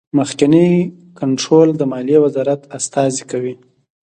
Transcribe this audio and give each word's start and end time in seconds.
مخکینی 0.17 0.67
کنټرول 1.19 1.67
د 1.75 1.81
مالیې 1.91 2.17
وزارت 2.25 2.61
استازی 2.77 3.23
کوي. 3.31 3.55